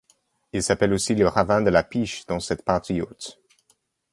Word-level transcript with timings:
Il 0.51 0.63
s'appelle 0.63 0.93
aussi 0.95 1.13
le 1.13 1.27
ravin 1.27 1.61
de 1.61 1.69
la 1.69 1.83
Piche 1.83 2.25
dans 2.25 2.39
cette 2.39 2.65
partie 2.65 3.03
haute. 3.03 3.39